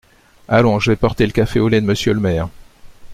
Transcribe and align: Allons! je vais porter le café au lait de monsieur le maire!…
Allons! 0.47 0.79
je 0.79 0.89
vais 0.89 0.95
porter 0.95 1.27
le 1.27 1.31
café 1.31 1.59
au 1.59 1.69
lait 1.69 1.79
de 1.79 1.85
monsieur 1.85 2.13
le 2.15 2.19
maire!… 2.19 2.49